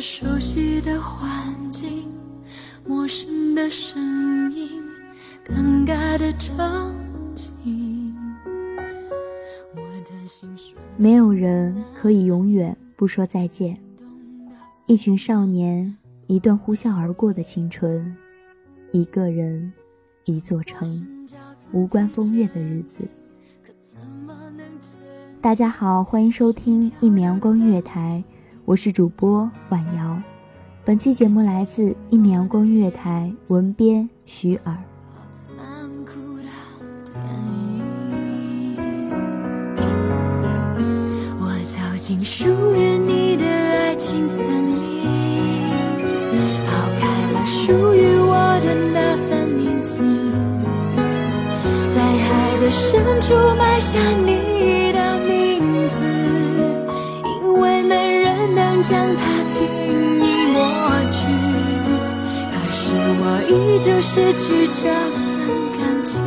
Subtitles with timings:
[0.00, 2.12] 熟悉的环境，
[2.86, 4.82] 陌生的声音，
[5.44, 6.94] 尴尬的场
[7.34, 8.14] 景，
[10.96, 13.78] 没有人可以永远不说再见。
[14.86, 18.14] 一群少年，一段呼啸而过的青春，
[18.92, 19.72] 一个人，
[20.24, 21.26] 一座城，
[21.72, 23.08] 无关风月的日子。
[25.40, 28.22] 大家好，欢迎收听一米阳光音乐台，
[28.66, 30.20] 我是主播婉瑶。
[30.84, 34.76] 本期节目来自一米阳光音乐台，文编徐尔。
[35.32, 35.54] 残
[36.04, 36.48] 酷到
[37.04, 37.14] 天
[37.76, 38.76] 意。
[41.38, 45.06] 我走进属于你的爱情森林，
[46.66, 50.02] 抛开了属于我的那份宁静，
[51.94, 54.45] 在海的深处埋下你
[63.86, 65.46] 我依旧失去这份
[65.78, 66.20] 感情，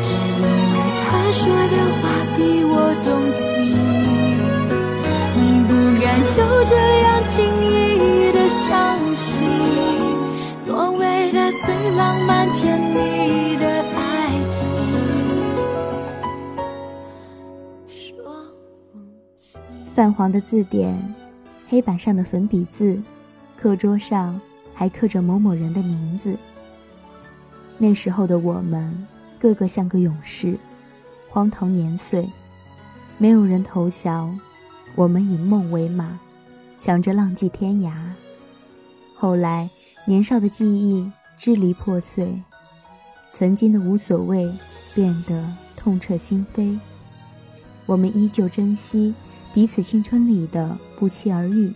[0.00, 2.72] 只因为他说的话比我
[3.04, 3.44] 动情。
[5.36, 6.32] 你不敢就
[6.64, 9.44] 这样轻易的相信，
[10.56, 14.72] 所谓的最浪漫甜蜜的爱情，
[17.86, 18.24] 说
[18.90, 18.98] 不
[19.34, 19.60] 清。
[19.94, 20.98] 泛黄的字典，
[21.68, 23.02] 黑板上的粉笔字，
[23.54, 24.40] 课桌上
[24.78, 26.36] 还刻着某某人的名字。
[27.78, 29.06] 那时候的我们，
[29.38, 30.58] 个个像个勇士，
[31.30, 32.28] 荒唐年岁，
[33.16, 34.38] 没有人投降，
[34.94, 36.20] 我们以梦为马，
[36.78, 37.90] 想着浪迹天涯。
[39.14, 39.70] 后来，
[40.04, 42.38] 年少的记忆支离破碎，
[43.32, 44.52] 曾经的无所谓
[44.94, 45.42] 变得
[45.74, 46.78] 痛彻心扉。
[47.86, 49.14] 我们依旧珍惜
[49.54, 51.72] 彼此青春里的不期而遇，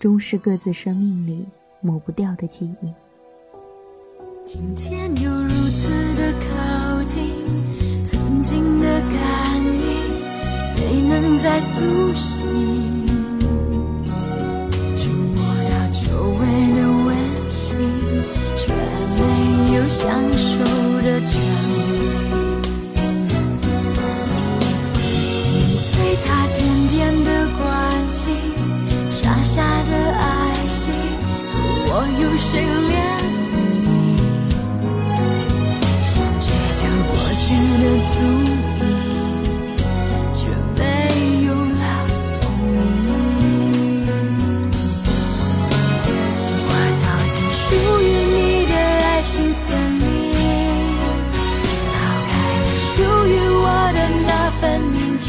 [0.00, 1.46] 终是各自生命里
[1.84, 2.90] 抹不掉的记忆。
[4.46, 7.30] 今天又如此的靠近，
[8.06, 9.84] 曾经的感应
[10.74, 11.82] 没能再苏
[12.14, 12.46] 醒，
[14.96, 16.00] 触摸到久
[16.40, 16.42] 违
[16.74, 17.14] 的温
[17.50, 17.76] 馨，
[18.56, 20.08] 却没有享
[20.38, 20.54] 受
[21.02, 21.20] 的
[32.06, 32.94] 有谁怜
[33.84, 33.86] 悯？
[36.02, 36.46] 想追
[36.78, 36.80] 究
[37.10, 37.44] 过去
[37.82, 38.14] 的足
[38.80, 38.82] 印，
[40.32, 40.38] 却
[40.76, 40.80] 没
[41.46, 41.84] 有了
[42.22, 42.32] 踪
[42.72, 42.76] 影。
[46.66, 46.70] 我
[47.00, 47.02] 走
[47.32, 47.62] 进属
[48.00, 48.04] 于
[48.34, 48.36] 你
[48.66, 49.64] 的爱情森
[50.00, 50.02] 林，
[51.92, 51.94] 抛
[52.28, 52.92] 开了属
[53.26, 53.64] 于我
[53.94, 54.30] 的那
[54.60, 54.62] 份
[54.92, 55.28] 宁静，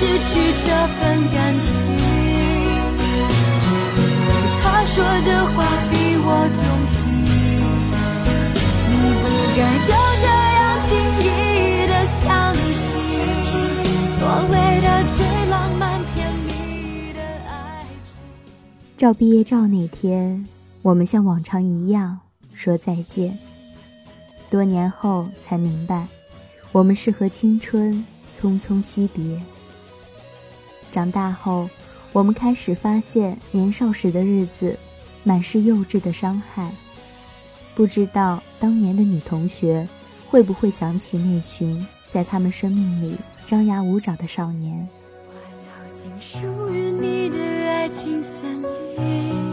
[0.00, 0.98] 失去这份
[1.30, 1.84] 感情
[3.58, 4.30] 只因为
[4.62, 5.58] 他说的话
[5.90, 6.26] 比我
[6.56, 6.60] 听
[8.88, 9.24] 你不
[9.54, 9.92] 该就
[10.22, 10.24] 这
[10.56, 10.88] 样轻
[11.20, 11.28] 易
[12.06, 12.98] 相信
[14.10, 15.20] 所谓的最
[15.50, 18.22] 浪漫甜蜜的爱情
[18.96, 20.46] 照毕业照那天
[20.80, 22.18] 我们像往常一样
[22.54, 23.38] 说再见。
[24.48, 26.08] 多年后才明白
[26.72, 28.02] 我们是和青春
[28.34, 29.38] 匆匆惜别。
[30.90, 31.68] 长大后，
[32.12, 34.78] 我们开始发现年少时的日子
[35.22, 36.70] 满是幼稚的伤害。
[37.74, 39.88] 不知道当年的女同学
[40.28, 43.16] 会不会想起那群在他们生命里
[43.46, 44.88] 张牙舞爪的少年。
[45.28, 48.60] 我走进属于你的爱情森
[48.96, 49.49] 林，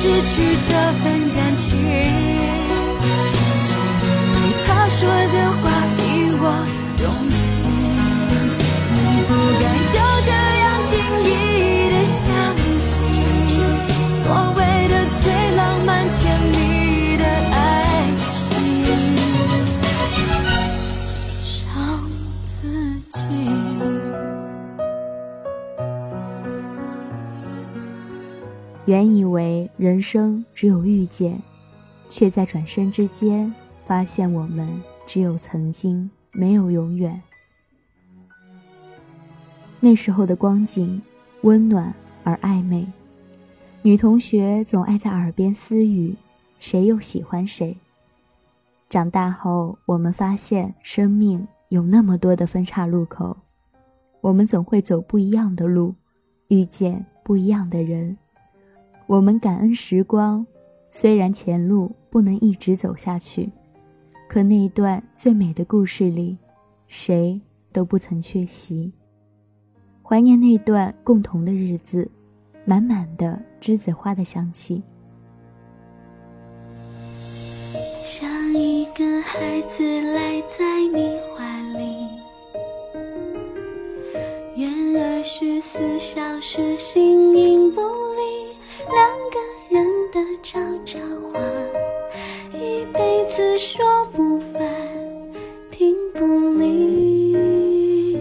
[0.00, 1.47] 失去这份感
[28.88, 31.38] 原以为人生只有遇见，
[32.08, 33.54] 却在转身之间
[33.84, 34.66] 发现我们
[35.06, 37.20] 只有曾经，没有永远。
[39.78, 41.02] 那时候的光景
[41.42, 41.94] 温暖
[42.24, 42.86] 而暧昧，
[43.82, 46.16] 女同学总爱在耳边私语，
[46.58, 47.76] 谁又喜欢谁。
[48.88, 53.36] 长大后，我们发现生命有那么多的分岔路口，
[54.22, 55.94] 我们总会走不一样的路，
[56.46, 58.16] 遇见不一样的人。
[59.08, 60.46] 我们感恩时光，
[60.90, 63.50] 虽然前路不能一直走下去，
[64.28, 66.36] 可那一段最美的故事里，
[66.88, 67.40] 谁
[67.72, 68.92] 都不曾缺席。
[70.02, 72.06] 怀念那段共同的日子，
[72.66, 74.82] 满满的栀子花的香气。
[78.04, 81.17] 像一个孩子赖在你
[90.50, 90.98] 悄悄
[91.30, 91.38] 话，
[92.54, 93.84] 一辈子说
[94.14, 94.62] 不完，
[95.70, 98.14] 听不腻。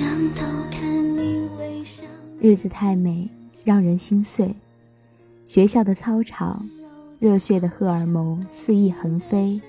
[0.00, 0.80] 仰头看
[1.14, 1.46] 你。
[2.40, 3.28] 日子太美，
[3.66, 4.54] 让人心碎。
[5.44, 6.66] 学校的操场，
[7.18, 9.60] 热血的荷尔蒙肆意横飞。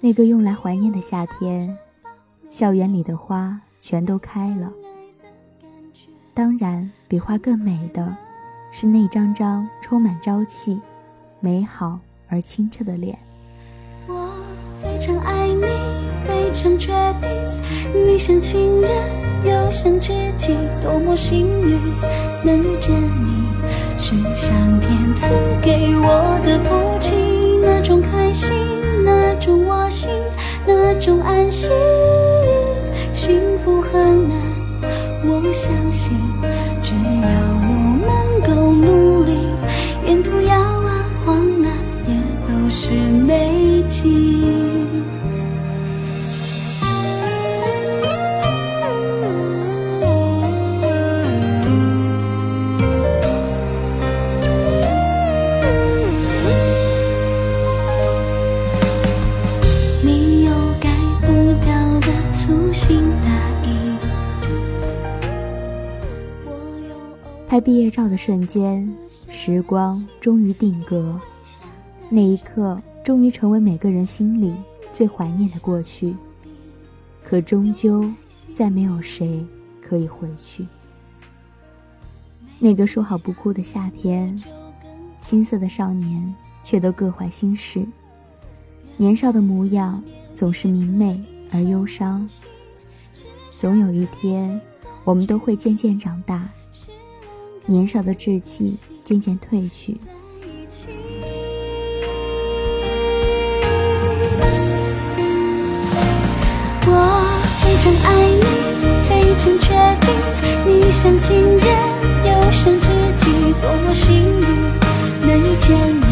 [0.00, 1.74] 那个用来怀念的夏天，
[2.46, 4.70] 校园里的花全都开了。
[6.34, 8.14] 当然，比花更美的，
[8.70, 10.80] 是那张张充满朝气、
[11.40, 11.98] 美好
[12.28, 13.18] 而清澈的脸。
[14.06, 14.30] 我
[14.82, 15.62] 非常爱你，
[16.26, 17.30] 非常确定，
[17.94, 18.90] 你像情人
[19.44, 21.80] 又像知己，多么幸运
[22.44, 23.48] 能遇见你，
[23.98, 25.28] 是上天赐
[25.62, 27.14] 给我的福气，
[27.64, 28.54] 那种开心，
[29.04, 30.10] 那种窝心，
[30.66, 31.70] 那种安心，
[33.12, 34.38] 幸福很难，
[35.28, 36.16] 我相信，
[36.82, 37.28] 只要
[37.68, 37.70] 我
[38.06, 38.08] 们
[38.46, 39.30] 够努力，
[40.06, 40.65] 沿途要
[67.56, 68.86] 拍毕业照的瞬间，
[69.30, 71.18] 时光终于定格，
[72.10, 74.54] 那一刻终于成为每个人心里
[74.92, 76.14] 最怀念的过去。
[77.24, 78.04] 可终究，
[78.52, 79.42] 再没有谁
[79.80, 80.66] 可以回去。
[82.58, 84.38] 那个说好不哭的夏天，
[85.22, 87.86] 青涩的少年却都各怀心事。
[88.98, 92.28] 年少的模样总是明媚而忧伤。
[93.50, 94.60] 总有一天，
[95.04, 96.46] 我们都会渐渐长大，
[97.66, 99.96] 年少的志气渐渐褪去。
[106.88, 106.90] 我
[107.60, 108.42] 非常爱你，
[109.08, 109.66] 非常确
[110.00, 110.06] 定，
[110.64, 111.26] 你像情
[111.58, 111.66] 人
[112.24, 112.86] 又像知
[113.18, 113.24] 己，
[113.60, 114.46] 多么幸运
[115.26, 116.08] 能遇见你，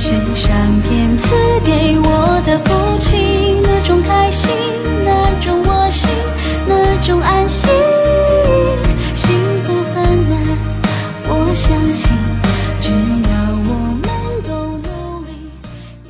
[0.00, 0.46] 是上
[0.82, 1.26] 天赐
[1.64, 1.68] 给
[1.98, 2.06] 我
[2.46, 2.66] 的福
[11.68, 12.16] 相信，
[12.80, 13.28] 只要
[13.68, 14.08] 我们
[14.42, 15.30] 够努力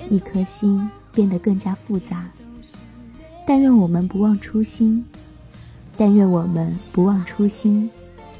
[0.08, 2.30] 一颗心变得更加复杂。
[3.44, 5.04] 但愿我们不忘初心，
[5.96, 7.90] 但愿我们不忘初心，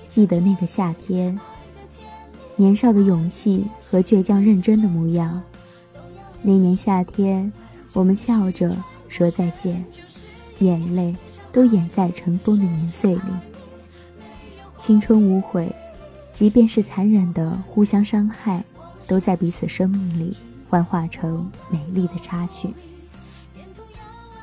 [0.08, 1.36] 记得那个夏天，
[2.54, 5.42] 年少的勇气和倔强认真的模样。
[6.40, 7.52] 那年夏天，
[7.94, 8.76] 我们笑着
[9.08, 9.84] 说再见，
[10.60, 11.16] 眼泪
[11.50, 13.22] 都掩在尘封的年岁里。
[14.76, 15.74] 青春无悔，
[16.38, 18.62] 即便是残忍的互相伤害，
[19.08, 20.36] 都在彼此生命里
[20.70, 22.72] 幻化成美丽的插曲。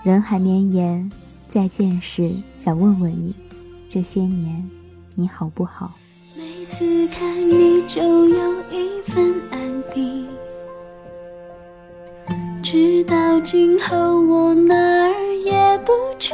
[0.04, 1.10] 人海绵延，
[1.48, 3.34] 再见时想问问你，
[3.88, 4.70] 这些年
[5.16, 5.94] 你好不好？
[6.36, 10.28] 每次看你就有一份安定，
[12.62, 15.14] 直到今后我哪儿
[15.46, 16.34] 也不去，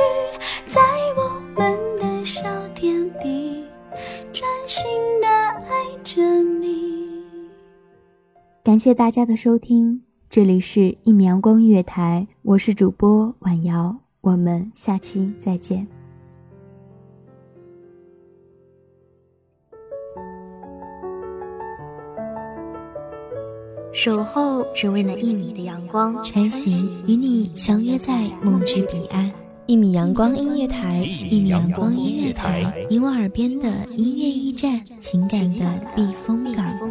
[8.81, 15.85] 谢大家的收听，这里是一米阳光音乐台，我是主播婉瑶，我们下期再见。
[23.93, 29.31] 守候只为那一米的阳光，穿行与你相约在梦之彼岸。
[29.67, 36.90] 一米阳光音乐台，一米阳光音乐台，你我耳边的音乐驿站，情感的避风港。